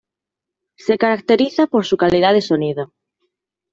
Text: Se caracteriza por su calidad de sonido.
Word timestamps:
Se 0.77 0.97
caracteriza 0.97 1.67
por 1.67 1.85
su 1.85 1.95
calidad 1.95 2.33
de 2.33 2.41
sonido. 2.41 2.91